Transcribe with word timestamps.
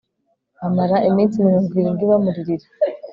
bamara 0.59 0.97
iminsi 1.09 1.43
mirongo 1.45 1.69
irindwi 1.79 2.03
bamuririra 2.11 2.67